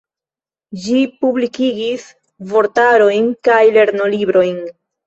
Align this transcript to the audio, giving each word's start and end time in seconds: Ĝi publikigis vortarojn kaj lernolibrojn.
Ĝi 0.85 1.03
publikigis 1.25 2.09
vortarojn 2.55 3.33
kaj 3.51 3.63
lernolibrojn. 3.79 4.65